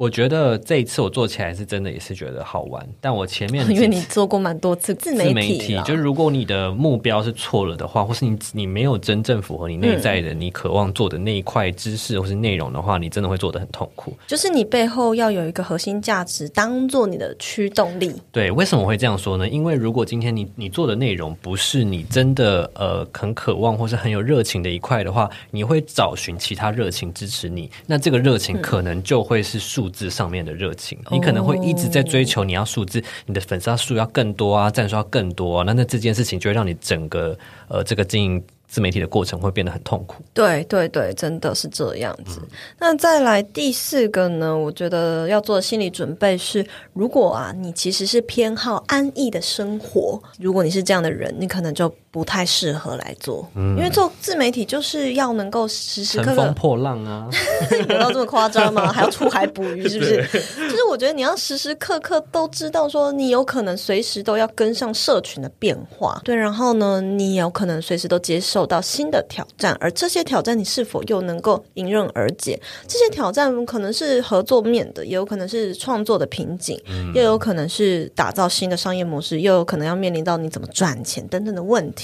[0.01, 2.89] 我觉得这一次我做起来是真的，也是觉得好玩。
[3.03, 14.15] 但我前面 因为你做过蛮多次自媒体，自媒体就如果你的目标是错了的话，或是你你没有真正符合你内在的、嗯、你渴望做的那一块知识或是内容的话，你真的会做的很痛苦。
[14.27, 18.11] 就是你背后要有一个核心价值，当做你的驱动力。
[18.33, 19.47] 对，为什么会这样说呢？
[19.47, 27.71] 因为如果今天你你做的内容不是你真的呃很渴望或是很有热情的一块的话，你会找寻其他热情支持你。
[27.87, 37.37] 那这个热情可能就会是数字上面的热情，你可能会一直在追求你要数字，你的粉丝数要更多啊，赞数要更多啊，那那这件事情就会让你整个
[37.69, 40.23] 呃这个经营自媒体的过程会变得很痛苦。
[40.33, 42.41] 对对对，真的是这样子。
[42.43, 42.49] 嗯、
[42.79, 44.57] 那再来第四个呢？
[44.57, 51.93] 我觉得要做的心理准备是，如果啊你其实是偏好安逸的生活，如果你是这样的人，你可能就。
[52.13, 57.29] 不太适合来做，嗯，因为做自媒体就是要能够时时刻刻破浪啊，
[57.89, 58.91] 有到这么夸张吗？
[58.93, 60.17] 还要出海捕鱼，是不是？
[60.69, 72.61] 就是我觉得你要时时刻刻都知道，说你有可能随时都要跟上社群的变化，对，然后呢，你有可能随时都接受到新的挑战，而这些挑战你是否又能够迎刃而解？
[72.89, 82.00] 这些挑战可能是合作面的，也有可能是创作的瓶颈，嗯，又有可能是打造新的商业模式，又有可能要面临到你怎么赚钱等等的问题。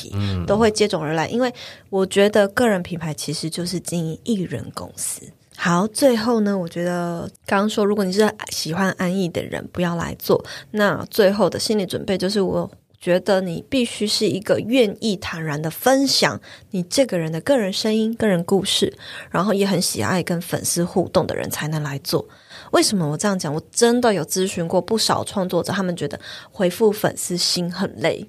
[0.46, 1.52] 都会接踵而来，因为
[1.90, 5.22] 我觉得个人品牌其实就是经营艺人公司。
[5.58, 10.44] 好，最后呢，我觉得刚刚说，如果你是喜欢安逸的人，不要来做。
[10.72, 16.38] 那最后的心理准备就是，我觉得你必须是一个愿意坦然的分享
[16.72, 18.92] 你这个人的个人声音、个人故事，
[19.30, 22.28] 然后也很喜爱跟粉丝互动的人才能来做。
[22.72, 23.54] 为什么我这样讲？
[23.54, 28.26] 我真的有咨询过不少创作者，他们觉得回复粉丝心很累。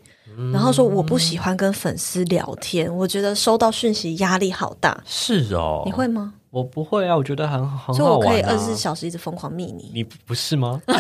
[0.54, 4.96] 然后说我不喜欢跟粉丝聊天，我觉得收到讯息压力好大。
[5.06, 6.34] 是哦，你会吗？
[6.50, 7.98] 我不会啊，我觉得很很好玩啊。
[7.98, 9.92] 所以我可以二十四小时一直疯狂密你。
[9.94, 10.82] 你不是吗？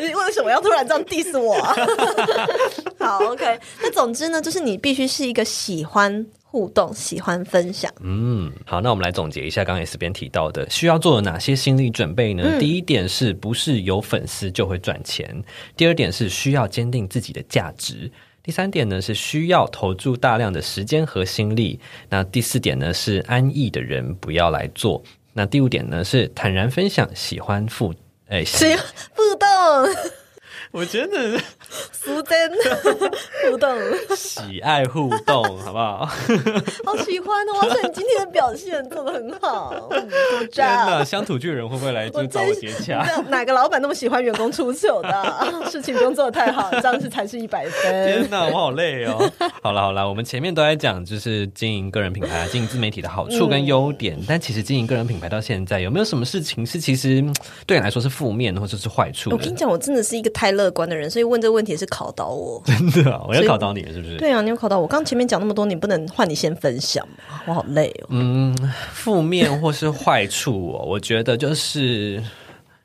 [0.00, 1.74] 你为什么要突然这样 diss 我啊？
[2.98, 3.58] 好，OK。
[3.82, 6.24] 那总之呢，就是你必须是一个喜欢。
[6.50, 7.92] 互动，喜欢分享。
[8.00, 12.42] 嗯，好，那我们来总结一下刚刚 S 边提到的需要做的哪些心理准备呢？
[12.46, 15.44] 嗯、第一点是不是有粉丝就会赚钱？
[15.76, 18.10] 第二点是需要坚定自己的价值。
[18.42, 21.78] 第三点呢是需要投注大量的时间和心力。
[22.08, 25.02] 那第四点呢是安逸的人不要来做。
[25.34, 27.94] 那第五点呢是坦然分享，喜欢互
[28.28, 28.78] 哎，喜欢
[29.14, 29.48] 互动。
[30.72, 32.36] 我真的是福登
[33.50, 33.70] 互动，
[34.16, 36.06] 喜爱互动，好不好？
[36.84, 37.60] 好喜欢哦！
[37.62, 39.88] 而且你今天的表现做的很好，
[40.52, 43.04] 真的，乡土巨人会不会来就找我接洽？
[43.28, 45.08] 哪个老板那么喜欢员工出糗的？
[45.70, 48.06] 事情不用做的太好，这样子才是一百分。
[48.06, 49.30] 天哪，我好累哦！
[49.62, 57.22] 好了好了，我们前面都在讲就是经营个人品牌、经营自媒体的好处跟优点，嗯、但其实经营个人品牌到现在有没有什么事情是其实
[57.66, 59.30] 对你来说是负面或者是坏处？
[59.30, 60.48] 我跟你讲，我真的是一个太。
[60.58, 63.24] 乐观的人，所以问这个问题是考倒我， 真的啊！
[63.28, 64.16] 我要考倒你是不是？
[64.16, 64.86] 对啊，你有考倒我。
[64.86, 67.40] 刚前面讲那么多，你不能换你先分享吗？
[67.46, 68.06] 我好累哦。
[68.10, 68.54] 嗯，
[68.92, 72.22] 负面或是坏处哦，我觉得就是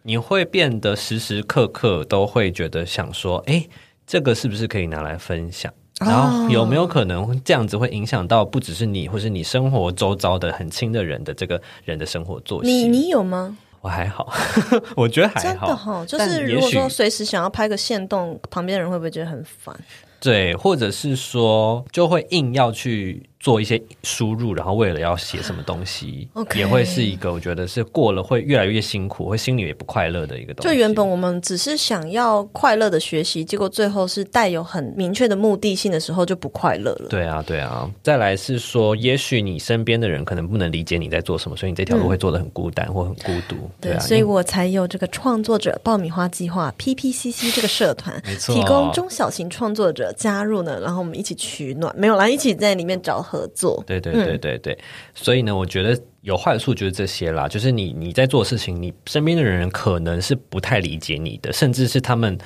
[0.01, 3.65] 你会变得时时刻刻都会觉得想说，哎，
[4.05, 5.71] 这个是不是可以拿来分享？
[6.03, 12.69] 然后有没有可能这样子会影响到不只是你，或是你生活周遭的很亲的人的这个人的生活作息？
[12.69, 13.55] 你你有吗？
[13.83, 14.31] 我还好，
[14.95, 15.41] 我觉得还好。
[15.43, 19.75] 真的哈，就是如果说随时想要拍个线动，旁边的人会不会觉得很烦？
[20.21, 23.29] 对，或者是说就会硬要去。
[23.43, 30.69] 做一些输入，然后为了要写什么东西.也会是一个我觉得是过了会越来越辛苦，会心里也不快乐的一个东西。
[30.69, 37.09] 就原本我们只是想要快乐的学习，结果最后是带有很明确的目的性的时候就不快乐了。
[37.09, 37.91] 对啊，对啊。
[38.01, 43.69] 再来是说，也许你身边的人可能不能理解你在做什么，所以你这条路会做的很孤单、嗯、或很孤独。
[43.81, 53.21] 对啊，所以我才有这个创作者爆米花计划 （PPCC） 这个社团，没错，提供中小型创作者加入呢，然后我们一起取暖，没有啦，一起在里面找。
[53.33, 53.83] 合作。
[53.87, 54.83] 对对对对对，嗯、
[55.15, 62.37] 所以呢，我觉得有坏处就是这些啦，就是你你在做事情，你身边的人可能是不太理解你的，甚至是他们。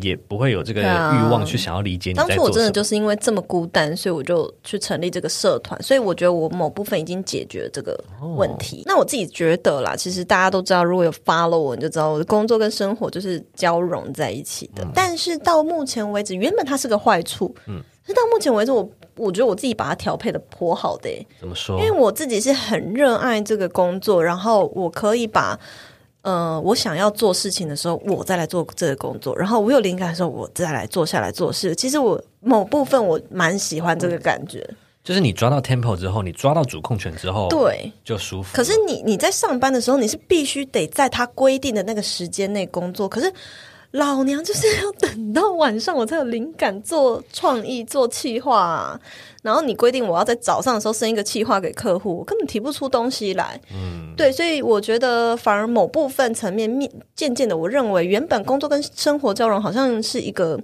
[0.00, 2.14] 也不会有这个欲望去想要理解你。
[2.14, 5.78] 当初我真的就是因为这么孤单，所以我就去成立这个社团。
[5.82, 8.02] 所以我觉得我某部分已经解决了这个
[8.38, 8.78] 问题。
[8.78, 14.82] 哦、那我自己觉得啦，其实大家都知道，如果有 follow 我，你就知道我的工作跟生活就是交融在一起的。
[14.82, 21.10] 嗯、但是到目前为止，原本它是个坏处，嗯，是到目前为止我，我我觉得我自己把它调配的颇好的。
[21.40, 21.78] 怎么说？
[21.78, 25.58] 因为我自己是很热爱这个工作，然后我可以把。
[26.22, 31.74] 呃，我想要做事情的时候，我再来做这个工作；然后我有灵感的时候，我再来坐下来做事。
[31.74, 34.64] 其实我某部分我蛮喜欢这个感觉，
[35.02, 38.54] 就是你抓到 tempo 之后，你抓到主控权之后，对，就舒服。
[38.54, 43.32] 可是你你在上班的时候，你是必须得在他规定的那个时间内工作，可是。
[43.92, 49.00] 老娘就是要等到晚上我才有灵感做创意做企划啊，
[49.42, 53.60] 然后你规定我要在早上的时候生一个企划给客户，我根本提不出东西来。
[53.72, 60.58] 嗯，对，所以我觉得反而某部分层面面渐渐的，我认为原本工作跟生活交融好像是一个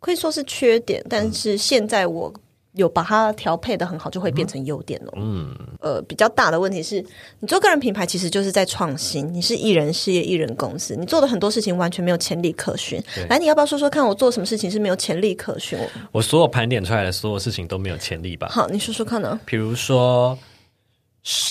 [0.00, 2.32] 可以说是缺点，但是现在我。
[2.78, 5.12] 有把它调配的很好，就会变成优点了。
[5.16, 7.04] 嗯，呃，比较大的问题是
[7.40, 9.34] 你做个人品牌，其实就是在创新。
[9.34, 13.02] 你是艺人事业、艺人公司，你做的很多事情完全没有潜力可循。
[13.28, 15.78] 来，你要不要说说看，我做什么事情是没有潜力可循？
[16.12, 18.48] 我所有盘点出来的所有事情都没有潜力吧？
[18.48, 19.38] 好，你说说看呢？
[19.44, 20.38] 比如说。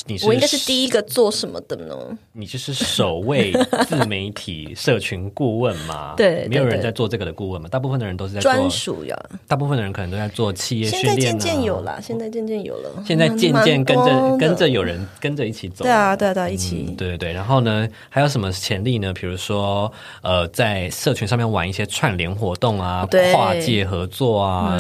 [0.08, 1.96] 你是我应该是第一个做什么的呢？
[2.32, 3.52] 你就是首位
[3.88, 6.14] 自媒体 社群顾问嘛？
[6.18, 7.70] 对，没有人在做这个的顾问嘛？
[7.70, 9.16] 大部分的人都是在做专属呀。
[9.48, 11.16] 大部分的人可能都在做企业训练。
[11.16, 13.04] 现在渐渐有了，现在渐渐有了。
[13.06, 15.84] 现在渐渐跟着跟着有人跟着一起走。
[15.84, 16.96] 对啊，对啊，对啊，一起。
[16.98, 17.34] 对对对。
[17.34, 19.14] 然后呢，还有什么潜力呢？
[19.14, 24.78] 比如说，呃，在社群上面玩一些串联活动啊，跨界合作啊，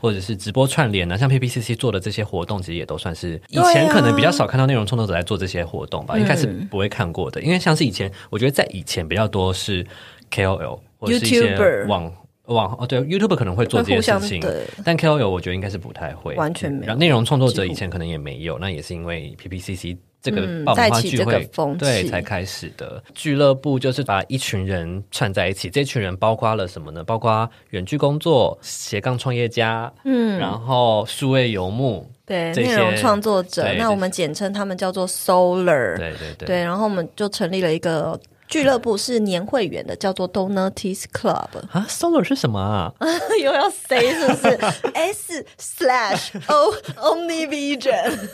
[0.00, 7.42] 或者是直播串联啊，像 PPCC 做的这些活动，其实也都算是以前可能比较少看到内容创作者在做这些活动吧，应该是不会看过的。
[7.42, 9.84] 因为像是以前，我觉得在以前比较多是
[10.30, 12.10] KOL 或者是一些网
[12.46, 14.42] 网哦，对，YouTuber 可能会做这些事情，
[14.84, 16.86] 但 KOL 我觉得应该是不太会，完全没有。
[16.86, 21.48] 然后内容创作者以前可能也没有，那也是因为 PPCC 这个爆米花聚会
[21.78, 25.70] 对才开始的俱乐部，就是把一群人串在一起。
[25.70, 27.04] 这群人包括了什么呢？
[27.04, 32.04] 包括远距工作、斜杠创业家，嗯，然后数位游牧。
[32.26, 35.96] 对，内容创作者，那我们简称他们叫做 Solar。
[35.96, 36.46] 对对对。
[36.46, 41.48] 对，然后我们就成立了一个俱乐部，是年会员的，叫做 donutis Club。
[41.70, 42.92] 啊，Solar 是什么啊？
[43.40, 44.58] 又要 say 是不是
[44.92, 48.28] ？S slash O OmniVision。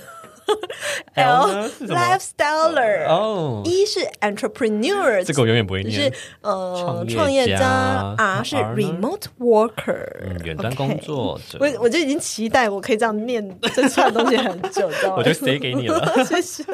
[1.14, 5.94] L lifestyler 哦，E 是 entrepreneur，这个我永远不会念。
[5.96, 8.14] 就是呃，创业家。
[8.18, 11.58] R 是 remote worker，远端工作者。
[11.60, 14.90] 我我就已经期待我可以这样念这串东西很久？
[15.16, 16.64] 我就塞给你了， 谢谢。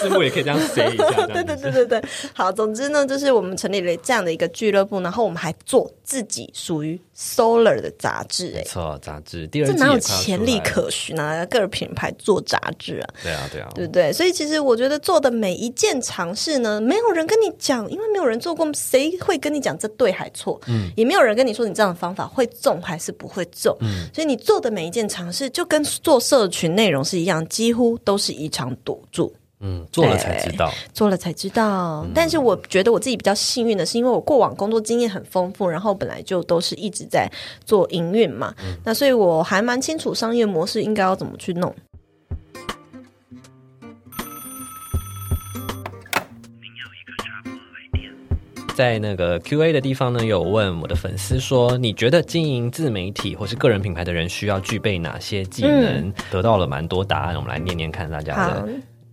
[0.00, 1.10] 字幕也可以这样塞一下。
[1.26, 2.02] 对对对对对，
[2.34, 8.52] 好，总之呢，就是我们成立了这样的一个俱乐部，然后我们还做自己属于 Solar 的杂志。
[8.56, 9.46] 哎，错，杂志。
[9.46, 11.46] 第二季这哪有潜力可循啊？
[11.46, 12.98] 个人品牌做杂志。
[12.98, 14.12] 啊，对啊，对啊，对不对？
[14.12, 20.60] 所以其实我觉得做的每一件尝试呢，没有人跟你讲，因为没有人做过，谁会跟你讲这对还错？
[20.66, 23.76] 嗯，也没有人跟你说你这样的方法会中还是不会中。
[23.80, 29.32] 嗯，所以你做的每一件尝试，就跟做社群内容是一样，几乎都是一场赌注。
[29.64, 32.02] 嗯，做了才知道，做了才知道。
[32.04, 37.30] 嗯，但是我觉得我自己比较幸运的是，因为我过往工作经验很丰富，然后本来就都是一直在
[37.64, 41.72] 做营运嘛，嗯，那所以我还蛮清楚商业模式应该要怎么去弄。
[48.74, 56.08] 在那个 Q&A 的地方呢，有问我的粉丝说，你觉得经营自媒体或是个人品牌的人需要具备哪些技能？
[56.08, 58.68] 嗯、得到了蛮多答案，我们来念念看大家的。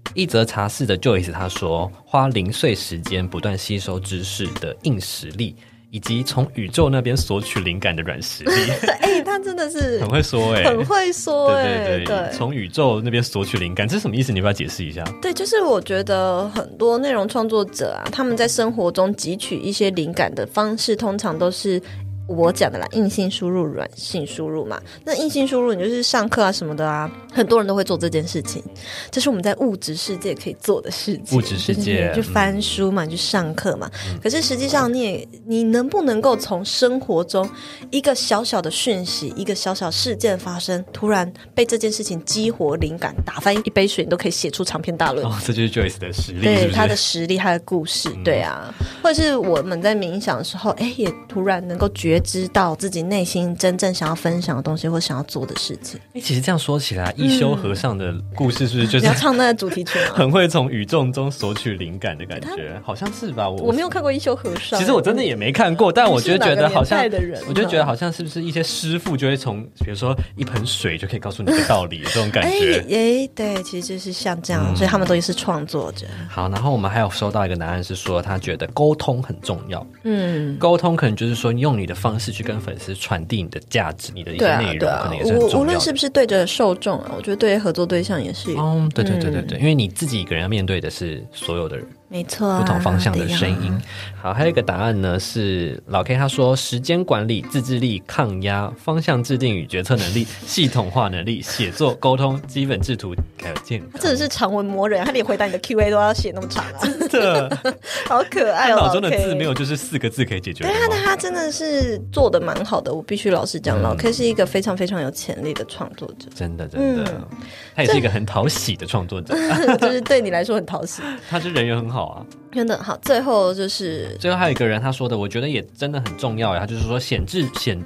[0.10, 5.56] 好一则茶室的 Joyce 他说，花零碎时间不断吸收知识的硬实力。
[5.92, 8.52] 以及从宇宙那边索取灵感的软实力，
[9.02, 14.32] 哎、欸，他真的是很会说哎、欸，很会说哎、欸，对对对，从宇宙那边索取灵感，这是什么意思？
[14.32, 15.04] 你要不要解释一下？
[15.20, 21.82] 对，就是我觉得很多内容创作者啊，他们在生活中汲取一些灵感的方式，通常都是。
[22.30, 24.80] 我讲的啦，硬性输入、软性输入嘛。
[25.04, 28.64] 那硬性输入，你就是上课啊什么的啊，很多人都会做这件事情。
[29.10, 31.36] 这是我们在物质世界可以做的事情。
[31.36, 33.90] 物质世界，就翻书嘛，嗯、就上课嘛。
[34.08, 37.50] 嗯、可是实际上，你也你能不能够从生活中
[37.90, 45.26] 一个小小的讯息、一个小小事件发生，突然被这件事情激活灵感，打翻一杯水，你都可以写出长篇大论。
[45.26, 46.70] 哦，这就是 Joyce 的实力，对？
[46.70, 48.72] 他的实力，他的故事，对啊。
[48.80, 52.19] 嗯、或者是我们在冥想的时候，哎，也突然能够觉。
[52.20, 56.00] 觉知道自己内心真正想要分享的东西或想要做的事情。
[56.14, 60.14] 哎，其实这样说起来，一休和尚的故事是不是就是、嗯、要唱那个主题曲吗？
[60.16, 63.50] 很会从宇宙中索取灵感的感觉，好像是吧？
[63.50, 67.00] 我我没有看过一休和尚，其实我真的也没看过，但我就觉得好像，
[67.48, 72.80] 我就觉得好像是不是一些师傅就会从，比如说一盆水就可以告诉你个道理，这种感觉。
[72.90, 76.06] 哎，对，其实就是像这样，嗯、所以他们都是创作者。
[76.30, 79.86] 好，然后我们还有收到一个答案是说，他觉得沟通很重要。
[80.04, 85.60] 嗯，沟通可能就是说，用你的方式去跟粉丝传递你的价值，你的一些内容，可能也是很重要的。
[85.60, 88.52] 无论是不是对着受众啊，我觉得对于合作对象也是。
[88.54, 91.86] 哦，对对对对对，嗯、因为你自己一个人要面对的是所有的人。
[92.12, 93.72] 没错、啊，不同方向的声音。
[94.20, 103.90] 好，还有一个答案呢，是老 K 他说：时间管理、自制力、抗压、方向制定与决策能力、系统化能力、写作、沟通、基本制图，还有健康。
[103.94, 106.80] 他真的是长文魔人，他连回答你的 Q&A 都要写那么长啊！
[107.08, 107.58] 真的，
[108.10, 108.78] 好可爱哦！
[108.78, 110.64] 脑中的字没有就是四个字可以解决。
[110.64, 116.28] 对啊，那他真的是做的蛮好的，我必须老实讲，嗯、老 K 是一个非常非常有潜力的创作者。
[116.34, 117.38] 真的，真的，嗯、
[117.76, 119.36] 他也是一个很讨喜的创作者，
[119.78, 121.04] 就是对你来说很讨喜。
[121.30, 121.99] 他是人缘很好。
[122.00, 122.98] 好啊，真的好。
[123.02, 126.62] 最后就是最后还有一个人他说的，我觉得也真的很重要呀。
[126.62, 127.78] 他就是说显字显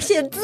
[0.00, 0.40] 显字，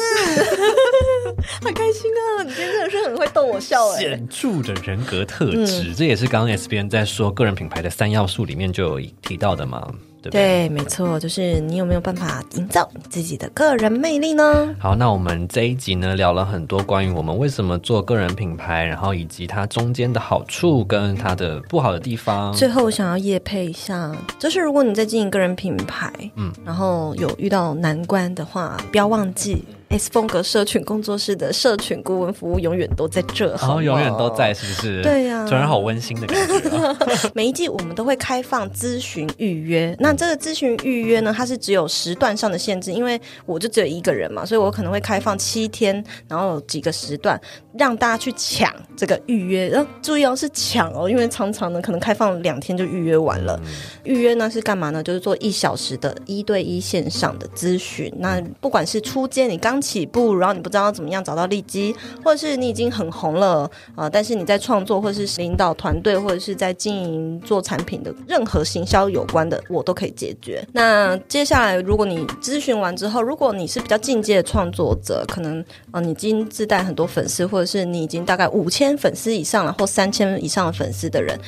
[1.61, 2.43] 好开心啊！
[2.43, 3.99] 你今天真的是很会逗我笑哎。
[3.99, 9.85] 显著的人格特质，嗯、这也是刚刚 S 编在说个人品牌的三要素里面就有提到的嘛。
[10.21, 14.75] 对，对，没错，就是你有没有办法营造你自己的个人魅力呢？
[14.79, 22.53] 好，那我们这一集呢，聊了很多关于我们为什么做个人品牌，然后以及它中间的好处跟它的不好的地方。
[22.53, 29.65] 最后，我想要夜配一下，就是如果你在经营个人品牌，嗯，然后有遇到难关的话，不要忘记。
[29.89, 35.01] S 风格社群工作室的社群顾问服务永远都在这，好，哦，永远都在，是不是？
[35.01, 36.97] 对呀，啊，突然好温馨的感觉，啊。
[37.33, 47.39] 每一季我们都会开放咨询预约，那这个咨询预约呢，它是只有时段上的限制，因为我就只有一个人嘛，所以我可能会开放七天，然后有几个时段
[47.73, 49.69] 让大家去抢这个预约。
[49.69, 53.59] 然后注意哦，是抢哦，因为常常呢可能开放两天就预约完了。
[53.63, 53.71] 嗯，
[54.03, 55.01] 预约呢是干嘛呢？
[55.01, 58.13] 就是做一小时的一对一线上的咨询。
[58.19, 63.63] 那不管是初阶，你刚起步，然后你不知道怎么样找到利基，或者是你已经很红了
[63.95, 70.65] 啊、呃，但是你在创作或者是领导团队或者是在经营做产品的任何行销有关的，我都可以解决。
[70.73, 81.39] 那接下来，如果你咨询完之后，如果你是比较进阶的创作者，可能啊、你已经自带很多粉丝，或者是你已经大概五千粉丝以上了，或三千以上的粉丝的人。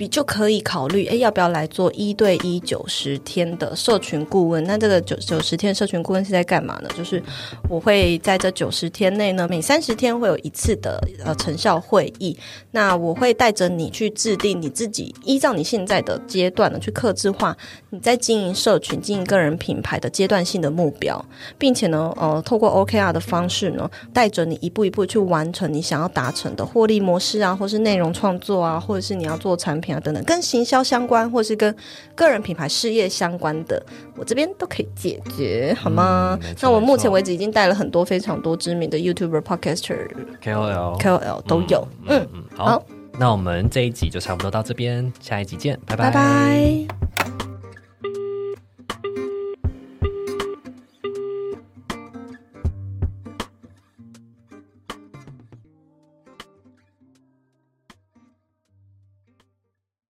[0.00, 4.64] 比就可以考虑，哎，要不要来做一对一九十天的社群顾问？
[4.64, 6.88] 那这个九九十天社群顾问是在干嘛呢？
[6.96, 7.22] 就是
[7.68, 12.34] 我会在这九十天内呢，每三十天会有一次的呃成效会议。
[12.70, 17.54] 那我会带着你去制定你自己依照你现在的阶段呢，去克制化
[17.90, 21.22] 你在经营社群、经营个人品牌的阶段性的目标，
[21.58, 29.96] 并且呢，呃，透过 OKR 的方式呢，带着你一步一步去完成你想要达成的获利模式啊，或是内容创作啊，或者是你要做产品品。
[29.96, 31.74] 啊，等等，跟行销相关，或是跟
[32.14, 33.84] 个人品牌事业相关的，
[34.16, 36.38] 我这边都可以解决，好吗？
[36.42, 40.08] 嗯、那我目前为止已经带了很多非常多知名的 YouTuber、Podcaster、
[40.40, 41.88] KOL、KOL 都有。
[42.06, 42.86] 嗯嗯，好，好，
[43.18, 46.04] 那我们这一集就差不多到这边，下一集见，拜拜。
[46.04, 47.49] 拜拜。